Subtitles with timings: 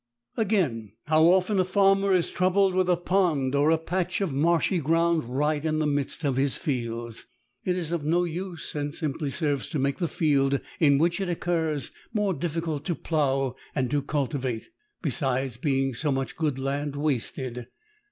[0.35, 4.79] Again, how often a farmer is troubled with a pond or a patch of marshy
[4.79, 7.27] ground right in the midst of his fields.
[7.65, 11.29] It is of no use, and simply serves to make the field in which it
[11.29, 14.69] occurs more difficult to plough and to cultivate
[15.03, 17.67] besides being so much good land wasted.